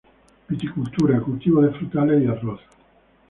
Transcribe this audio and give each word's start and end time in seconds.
Viticultura; 0.49 1.21
cultivo 1.21 1.61
de 1.61 1.73
frutales 1.77 2.23
y 2.23 2.25
arroz. 2.27 2.59